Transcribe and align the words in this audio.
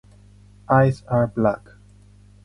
Eyes 0.67 1.03
are 1.09 1.27
black. 1.27 1.61